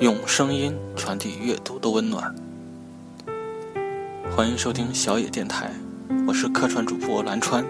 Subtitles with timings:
[0.00, 2.32] 用声音传递阅读的温暖。
[4.30, 5.72] 欢迎收听小野电台，
[6.24, 7.64] 我是客串主播蓝川。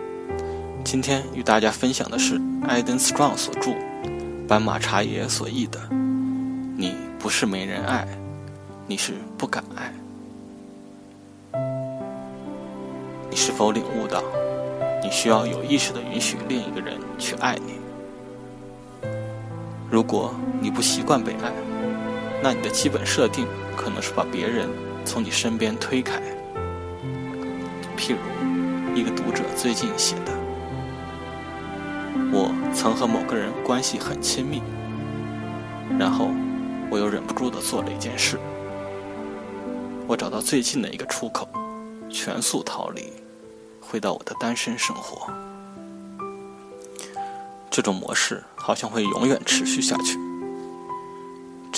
[0.84, 3.72] 今天与大家分享的是艾登斯壮所著、
[4.46, 5.80] 斑马茶爷所译的
[6.76, 8.06] 《你不是没人爱，
[8.86, 9.90] 你是不敢爱》。
[13.30, 14.22] 你是否领悟到，
[15.02, 19.08] 你需要有意识的允许另一个人去爱你？
[19.90, 21.50] 如果你不习惯被爱，
[22.42, 24.68] 那你的基本设定可能是把别人
[25.04, 26.22] 从你身边推开。
[27.96, 30.32] 譬如，一个读者最近写的
[32.30, 34.62] ：“我曾和某个人关系很亲密，
[35.98, 36.30] 然后
[36.90, 38.38] 我又忍不住的做了一件事，
[40.06, 41.48] 我找到最近的一个出口，
[42.08, 43.12] 全速逃离，
[43.80, 45.32] 回到我的单身生活。
[47.68, 50.16] 这种模式好像会永远持续下去。”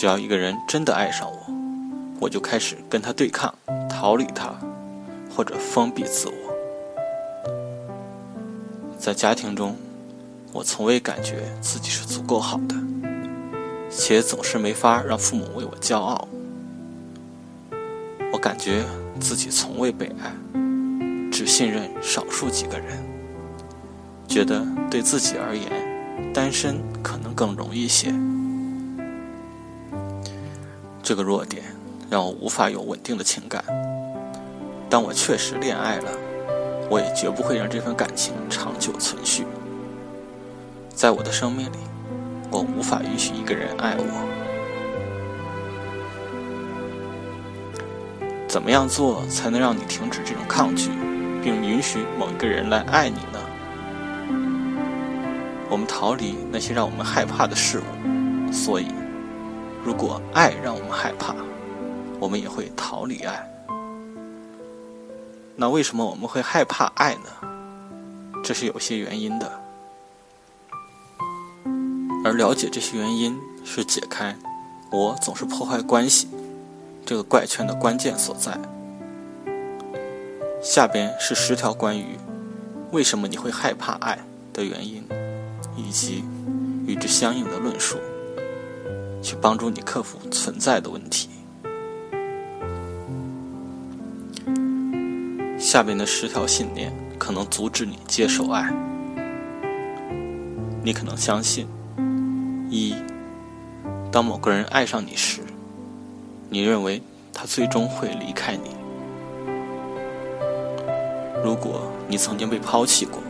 [0.01, 1.37] 只要一个人真的爱上我，
[2.21, 3.55] 我就开始跟他对抗，
[3.87, 4.59] 逃离他，
[5.37, 7.53] 或者封闭自我。
[8.99, 9.77] 在家庭中，
[10.55, 12.75] 我从未感觉自己是足够好的，
[13.91, 16.27] 且总是没法让父母为我骄傲。
[18.33, 18.83] 我感觉
[19.21, 20.33] 自己从未被爱，
[21.31, 23.05] 只信任少数几个人，
[24.27, 28.15] 觉得对自己而言，单身可能更容易些。
[31.11, 31.65] 这个弱点
[32.09, 33.65] 让我无法有稳定的情感。
[34.89, 36.13] 当我确实恋爱了，
[36.89, 39.45] 我也绝不会让这份感情长久存续。
[40.91, 41.79] 在我的生命里，
[42.49, 44.05] 我无法允许一个人爱我。
[48.47, 50.91] 怎么样做才能让你停止这种抗拒，
[51.43, 53.41] 并允许某一个人来爱你呢？
[55.69, 58.87] 我们逃离那些让我们害怕的事物，所以。
[59.85, 61.35] 如果爱让我们害怕，
[62.19, 63.47] 我们也会逃离爱。
[65.57, 67.31] 那为什么我们会害怕爱呢？
[68.43, 69.61] 这是有些原因的。
[72.25, 74.37] 而了解这些原因，是解开
[74.93, 76.29] “我总是破坏关系”
[77.07, 78.59] 这个怪圈的关键所在。
[80.63, 82.19] 下边是十条关于
[82.91, 84.19] 为什么你会害怕爱
[84.53, 85.03] 的原因，
[85.75, 86.23] 以及
[86.87, 87.97] 与之相应的论述。
[89.23, 91.29] 去帮助你克服存在的问题。
[95.59, 98.73] 下边的十条信念可能阻止你接受爱。
[100.83, 101.67] 你可能相信：
[102.71, 102.95] 一，
[104.11, 105.43] 当某个人爱上你时，
[106.49, 107.03] 你认为
[107.33, 108.71] 他最终会离开你。
[111.45, 113.21] 如果你曾经被抛弃过，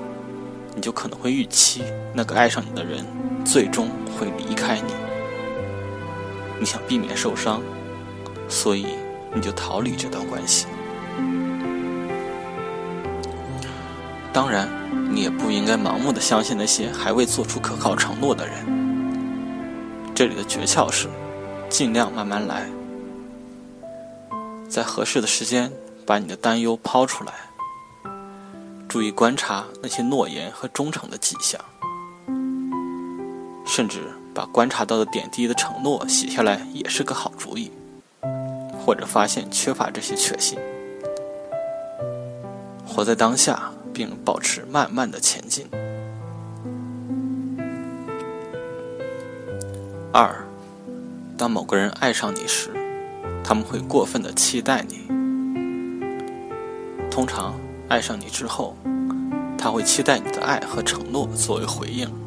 [0.75, 1.83] 你就可能会预期
[2.15, 3.05] 那个爱上你的人
[3.45, 5.10] 最终会离开你。
[6.61, 7.63] 你想避免受伤，
[8.47, 8.87] 所以
[9.35, 10.67] 你就逃离这段关系。
[14.31, 14.69] 当然，
[15.11, 18.55] 你也不应该盲目的相信那些还未做出可靠承诺的人。
[20.15, 21.09] 这里的诀窍是，
[21.71, 22.69] 尽量慢慢来，
[24.69, 25.73] 在合适的时间
[26.05, 27.33] 把你的担忧抛出来，
[28.87, 31.59] 注意观察那些诺言和忠诚的迹象，
[33.65, 34.20] 甚至。
[34.35, 37.71] 把观察到的点滴的承诺写下来也是个好主意，
[38.79, 40.59] 或者发现缺乏这些确信，
[42.87, 45.67] 活在当下，并保持慢慢的前进。
[50.13, 50.45] 二，
[51.37, 52.71] 当某个人爱上你时，
[53.45, 55.09] 他们会过分的期待你。
[57.11, 57.55] 通常
[57.89, 58.77] 爱上你之后，
[59.59, 62.20] 他会期待你的爱和承诺作为回应。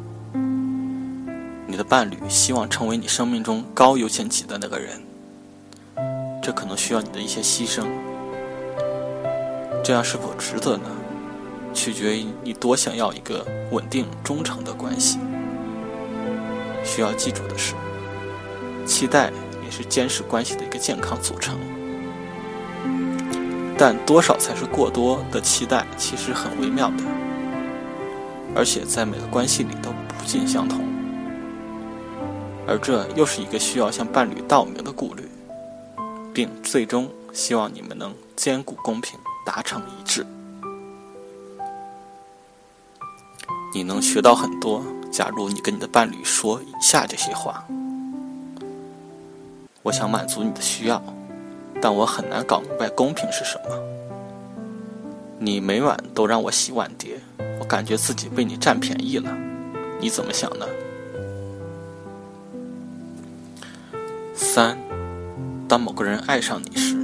[1.74, 5.02] 你的伴侣希望成为你生命中高优先级的那个人，
[6.40, 7.84] 这可能需要你的一些牺牲。
[9.82, 10.84] 这样是否值得呢？
[11.72, 15.18] 取决于你多想要一个稳定忠诚的关系。
[16.84, 17.74] 需要记住的是，
[18.86, 19.32] 期待
[19.64, 21.58] 也是坚实关系的一个健康组成。
[23.76, 27.02] 但多少才是过多的期待，其实很微妙的，
[28.54, 30.93] 而且在每个关系里都不尽相同。
[32.66, 35.28] 而这又是一个需要向伴侣道明的顾虑，
[36.32, 40.26] 并最终希望你们能兼顾公平，达成一致。
[43.74, 47.64] 你能学到很多，假如你跟你的伴侣说以下这些话：
[49.82, 51.02] 我想满足你的需要，
[51.82, 53.76] 但我很难搞明白公平是什么。
[55.38, 57.20] 你每晚都让我洗碗碟，
[57.60, 59.30] 我感觉自己被你占便宜了，
[60.00, 60.66] 你怎么想呢？
[64.54, 64.78] 三，
[65.66, 66.94] 当某个人爱上你时，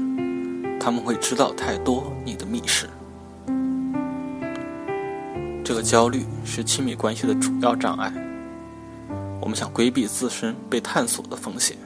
[0.79, 2.89] 他们会知道太多你的密室。
[5.65, 8.13] 这个焦虑是亲密关系的主要障碍。
[9.41, 11.77] 我们想规避自身被探索的风险，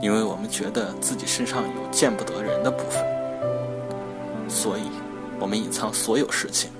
[0.00, 3.04] 因为我们觉得自己身上有见不得人的部分，
[4.48, 4.84] 所以
[5.38, 6.70] 我们隐藏所有事情。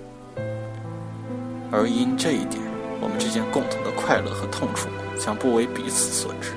[1.70, 2.62] 而因这一点，
[2.98, 4.88] 我们之间共同的快乐和痛楚
[5.20, 6.52] 将不为彼此所知。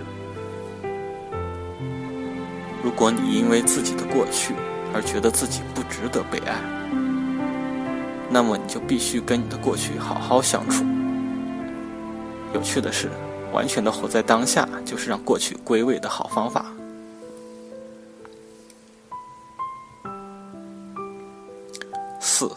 [2.96, 4.56] 如果你因为自己的过去
[4.94, 6.56] 而觉得自己不值得被爱，
[8.30, 10.86] 那么你就必须跟你的过去好好相处。
[12.54, 13.10] 有趣的是，
[13.52, 16.68] 完全的活在当下就是让过去归位的好方法。
[22.22, 22.50] 四，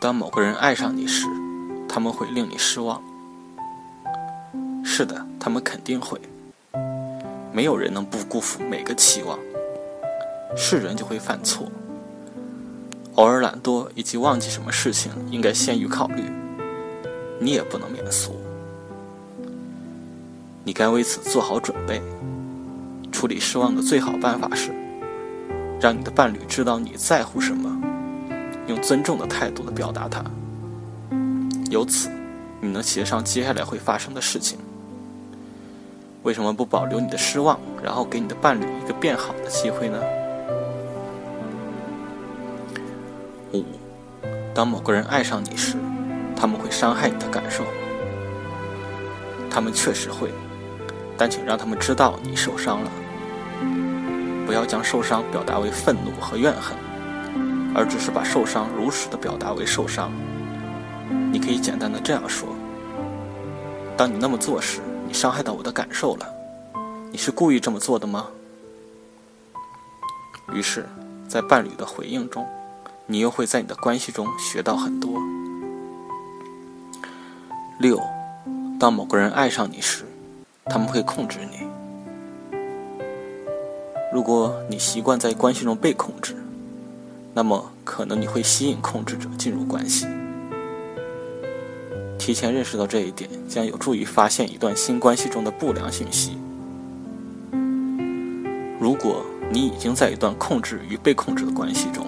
[0.00, 1.24] 当某个人爱上你时。
[1.88, 3.00] 他们会令你失望。
[4.84, 6.20] 是的，他们肯定会。
[7.56, 9.38] 没有人能不辜负每个期望。
[10.54, 11.66] 是人就会犯错，
[13.14, 16.22] 偶尔懒惰以及忘记什么事情应该先于考虑。
[17.40, 18.38] 你也不能免俗。
[20.64, 22.02] 你该为此做好准备。
[23.10, 24.70] 处理失望的最好办法是，
[25.80, 27.74] 让你的伴侣知道你在乎什么，
[28.66, 30.22] 用尊重的态度的表达它。
[31.70, 32.10] 由此，
[32.60, 34.58] 你能协商接下来会发生的事情。
[36.26, 39.96] 为什么不保留你的失望，然后给你的伴侣一个变好的机会呢？
[43.52, 43.62] 五，
[44.52, 45.76] 当某个人爱上你时，
[46.34, 47.62] 他们会伤害你的感受。
[49.48, 50.32] 他们确实会，
[51.16, 52.90] 但请让他们知道你受伤了。
[54.44, 56.76] 不要将受伤表达为愤怒和怨恨，
[57.72, 60.10] 而只是把受伤如实的表达为受伤。
[61.30, 62.48] 你可以简单的这样说
[63.96, 64.80] ：“当你那么做时，
[65.16, 66.28] 伤害到我的感受了。
[67.10, 68.28] 你是故意这么做的吗？”
[70.52, 70.86] 于是，
[71.26, 72.46] 在伴侣的回应中，
[73.06, 75.18] 你又会在你的关系中学到很多。
[77.78, 78.00] 六，
[78.78, 80.04] 当某个人爱上你时，
[80.66, 81.66] 他们会控制你。
[84.12, 86.36] 如果你习惯在关系中被控制，
[87.34, 90.06] 那么可能你会吸引控制者进入关系。
[92.26, 96.36] 提前认识到这一点，将有助于发现一段新关系中的不良信息。
[98.80, 102.04] 如果你已经在一段控制与被控制的关系中，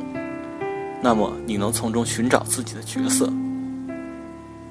[1.00, 3.32] 那么你能从中寻找自己的角色。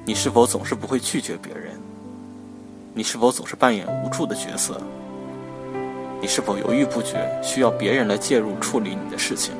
[0.03, 1.79] 你是否总是不会拒绝别人？
[2.93, 4.81] 你是否总是扮演无助的角色？
[6.19, 9.53] 你是否犹豫不决，需要别人来介入处理你的事情？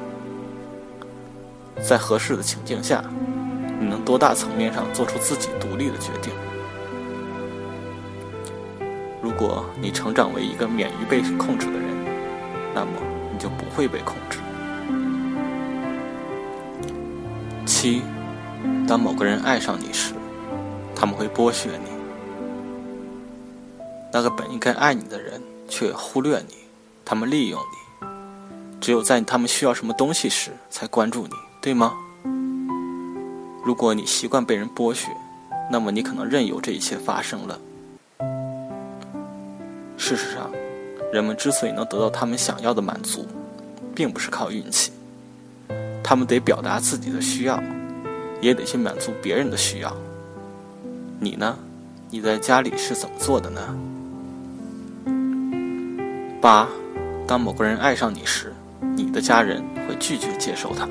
[1.81, 3.01] 在合适的情境下。
[3.79, 6.33] 你能多大层面上做出自己独立的决定？
[9.21, 11.89] 如果你成长为一个免于被控制的人，
[12.74, 12.91] 那么
[13.31, 14.39] 你就不会被控制。
[17.65, 18.01] 七，
[18.88, 20.13] 当某个人爱上你时，
[20.95, 21.91] 他们会剥削你。
[24.12, 26.56] 那个本应该爱你的人却忽略你，
[27.03, 28.07] 他们利用你，
[28.80, 31.94] 只有在他们需要什么东西时才关注你，对吗？
[33.68, 35.09] 如果你习惯被人剥削，
[35.69, 37.59] 那么你可能任由这一切发生了。
[39.97, 40.50] 事实上，
[41.12, 43.28] 人们之所以能得到他们想要的满足，
[43.94, 44.94] 并不是靠运气，
[46.02, 47.62] 他们得表达自己的需要，
[48.40, 49.94] 也得去满足别人的需要。
[51.19, 51.57] 你呢？
[52.09, 53.78] 你在家里是怎么做的呢？
[56.40, 56.69] 八，
[57.28, 58.54] 当某个人爱上你时，
[58.95, 60.88] 你的家人会拒绝接受他。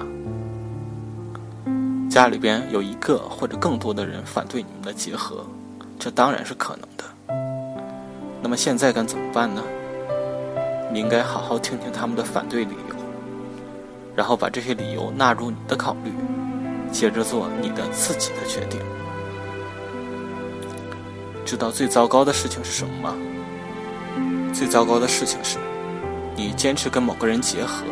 [2.16, 5.44] 家里边有一个或者更多的人反对你们的结合，
[5.98, 7.04] 这当然是可能的。
[8.40, 9.62] 那么现在该怎么办呢？
[10.90, 12.96] 你应该好好听听他们的反对理由，
[14.14, 16.10] 然后把这些理由纳入你的考虑，
[16.90, 18.80] 接着做你的自己的决定。
[21.44, 23.14] 知道最糟糕的事情是什么吗？
[24.54, 25.58] 最糟糕的事情是，
[26.34, 27.84] 你坚持跟某个人结合，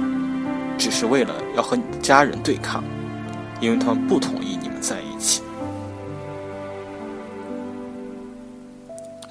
[0.78, 2.83] 只是为了要和你的家人对抗。
[3.61, 5.42] 因为他们不同意你们在一起。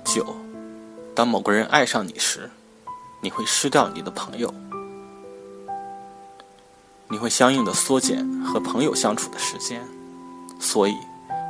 [0.03, 0.35] 九，
[1.15, 2.49] 当某个人爱上你时，
[3.21, 4.53] 你会失掉你的朋友，
[7.07, 9.81] 你会相应的缩减和朋友相处的时间，
[10.59, 10.95] 所以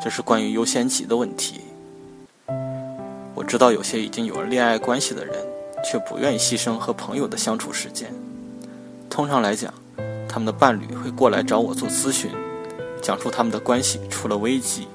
[0.02, 1.62] 这是关于优先级的问题。
[3.36, 5.36] 我知道有些已经有了恋爱关系的人，
[5.84, 8.14] 却不愿意牺牲和朋友的相处时间。
[9.10, 9.74] 通常来讲，
[10.30, 12.32] 他们的伴侣会过来找我做咨询。
[13.04, 14.88] 讲述他们的关系出了危机，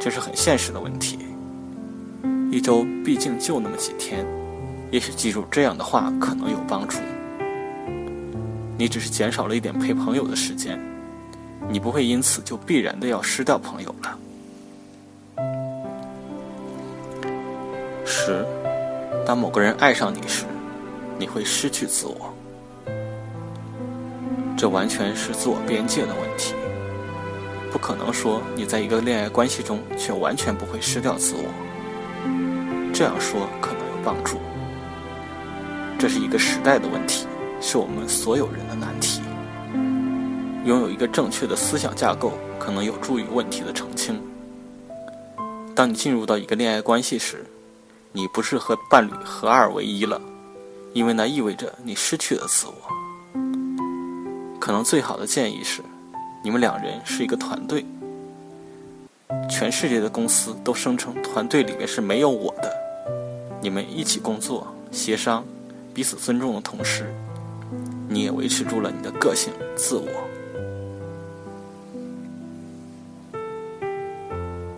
[0.00, 1.18] 这是很现实的问题。
[2.50, 4.26] 一周毕竟就那么几天，
[4.90, 6.96] 也许记住这样的话可能有帮助。
[8.78, 10.80] 你只是减少了一点陪朋友的时间，
[11.68, 14.18] 你不会因此就必然的要失掉朋友了。
[18.06, 18.42] 十，
[19.26, 20.46] 当某个人爱上你时，
[21.18, 22.31] 你会失去自我，
[24.62, 26.54] 这完全是自我边界的问题。
[27.72, 31.50] 不可能说你在一个恋爱关系中却完全不会失掉自我。
[32.94, 34.36] 这样说可能有帮助。
[35.98, 37.26] 这是一个时代的问题。
[37.60, 39.20] 是我们所有人的难题。
[40.64, 44.22] 拥有一个正确的思想架构，可能有助于问题的澄清。
[45.74, 47.44] 当你进入到一个恋爱关系时，
[48.12, 50.22] 你不是和伴侣合二为一了，
[50.92, 53.01] 因为那意味着你失去了自我。
[54.62, 55.82] 可能最好的建议是，
[56.40, 57.84] 你们两人是一个团队。
[59.50, 62.72] 全世界的公司都声称团队里面是没有我的。
[63.60, 65.44] 你们一起工作、协商、
[65.92, 67.12] 彼此尊重的同时。
[68.08, 70.06] 你也维持住了你的个性、自我。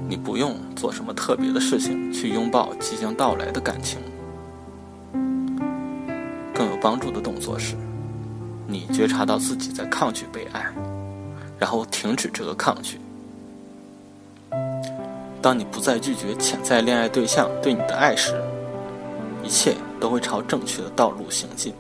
[0.09, 4.01] 你不用做什么特别的事情去拥抱即将到来的感情。
[6.55, 7.77] 更有帮助的动作是，
[8.67, 10.65] 你觉察到自己在抗拒被爱，
[11.59, 12.99] 然后停止这个抗拒。
[15.43, 18.43] 当你不再拒绝潜在恋爱对象对你的爱时，
[19.43, 21.75] 一切都会朝正确的道路行进。